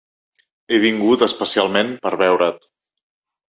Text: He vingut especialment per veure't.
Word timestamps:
He 0.69 0.79
vingut 0.85 1.25
especialment 1.27 1.93
per 2.07 2.15
veure't. 2.25 2.61